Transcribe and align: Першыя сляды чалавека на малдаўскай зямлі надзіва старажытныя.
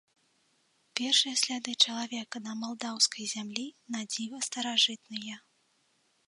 Першыя 0.99 1.35
сляды 1.41 1.71
чалавека 1.87 2.37
на 2.47 2.53
малдаўскай 2.63 3.25
зямлі 3.35 3.67
надзіва 3.97 4.37
старажытныя. 4.49 5.35